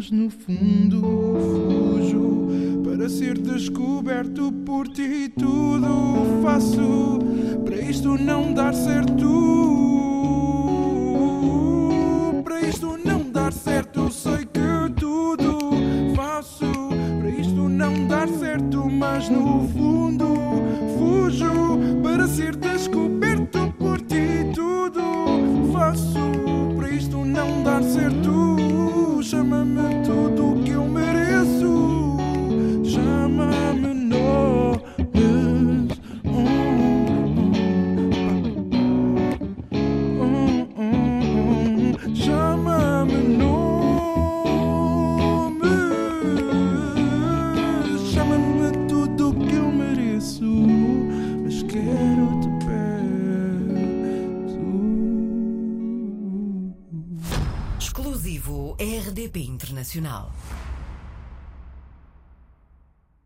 mas 0.03 0.11
no 0.11 0.29
fundo 0.31 1.01
fujo 1.39 2.83
para 2.83 3.09
ser 3.09 3.39
descoberto 3.39 4.51
por 4.67 4.89
ti. 4.89 5.29
Tudo 5.29 6.43
faço 6.43 7.21
para 7.65 7.77
isto 7.77 8.19
não 8.19 8.53
dar 8.53 8.75
certo. 8.75 9.72